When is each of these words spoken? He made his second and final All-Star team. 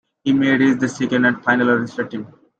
He 0.23 0.33
made 0.33 0.61
his 0.61 0.95
second 0.95 1.25
and 1.25 1.43
final 1.43 1.69
All-Star 1.69 2.05
team. 2.07 2.25